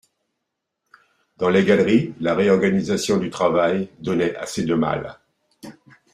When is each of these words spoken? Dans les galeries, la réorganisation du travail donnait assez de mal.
Dans 1.37 1.49
les 1.49 1.63
galeries, 1.63 2.15
la 2.21 2.33
réorganisation 2.33 3.17
du 3.17 3.29
travail 3.29 3.87
donnait 4.01 4.35
assez 4.35 4.63
de 4.65 4.73
mal. 4.73 5.19